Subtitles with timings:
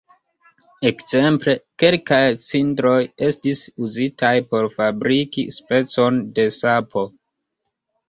[0.89, 2.95] Ekzemple kelkaj cindroj
[3.29, 7.09] estis uzitaj por fabriki specon de sapo.